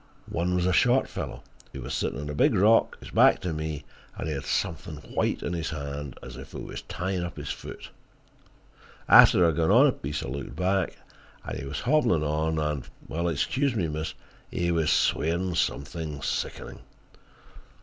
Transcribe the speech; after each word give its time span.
One 0.31 0.55
was 0.55 0.65
a 0.65 0.73
short 0.73 1.07
fellow. 1.07 1.43
He 1.71 1.77
was 1.77 1.93
sitting 1.93 2.19
on 2.19 2.27
a 2.27 2.33
big 2.33 2.55
rock, 2.55 2.97
his 3.01 3.11
back 3.11 3.39
to 3.41 3.53
me, 3.53 3.85
and 4.17 4.27
he 4.27 4.33
had 4.33 4.45
something 4.45 4.95
white 5.13 5.43
in 5.43 5.53
his 5.53 5.69
hand, 5.69 6.17
as 6.23 6.37
if 6.37 6.53
he 6.53 6.57
was 6.57 6.81
tying 6.81 7.23
up 7.23 7.37
his 7.37 7.51
foot. 7.51 7.91
After 9.07 9.47
I'd 9.47 9.57
gone 9.57 9.69
on 9.69 9.85
a 9.85 9.91
piece 9.91 10.23
I 10.23 10.27
looked 10.27 10.55
back, 10.55 10.97
and 11.45 11.59
he 11.59 11.65
was 11.67 11.81
hobbling 11.81 12.23
on 12.23 12.57
and—excuse 12.57 13.75
me, 13.75 13.87
miss—he 13.89 14.71
was 14.71 14.89
swearing 14.91 15.53
something 15.53 16.23
sickening." 16.23 16.79